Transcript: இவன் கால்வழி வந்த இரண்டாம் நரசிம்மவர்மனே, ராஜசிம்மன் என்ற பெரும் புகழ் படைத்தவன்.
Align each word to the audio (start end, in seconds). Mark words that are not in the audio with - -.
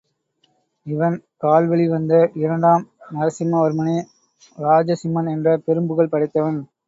இவன் 0.85 1.15
கால்வழி 1.43 1.85
வந்த 1.87 2.13
இரண்டாம் 2.35 2.85
நரசிம்மவர்மனே, 3.11 3.97
ராஜசிம்மன் 4.57 5.29
என்ற 5.29 5.57
பெரும் 5.59 5.87
புகழ் 5.87 6.11
படைத்தவன். 6.11 6.59